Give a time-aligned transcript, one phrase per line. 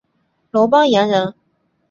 [0.49, 1.35] 楼邦彦人。